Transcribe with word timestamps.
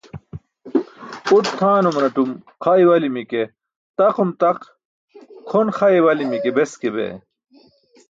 Uṭ 1.35 1.45
tʰaanumatum 1.57 2.29
xa 2.63 2.71
iwali̇mi̇ 2.83 3.23
ke 3.31 3.41
taqum 3.97 4.29
taq, 4.41 4.59
kʰon 5.49 5.67
xa 5.77 5.87
iwali̇mi̇ 5.97 6.37
ke 6.43 6.49
beske 6.57 6.89
bee. 6.95 7.13